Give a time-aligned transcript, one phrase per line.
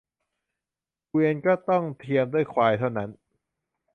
[1.09, 3.09] เกวียนก็ต้องเทียมด้วยควายเท่านั้น